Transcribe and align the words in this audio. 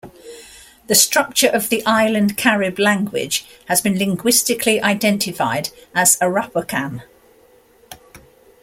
The 0.87 0.95
structure 0.95 1.49
of 1.49 1.69
the 1.69 1.85
Island 1.85 2.35
Carib 2.35 2.79
language 2.79 3.45
has 3.67 3.81
been 3.81 3.99
linguistically 3.99 4.81
identified 4.81 5.69
as 5.93 6.17
Arawakan. 6.17 7.03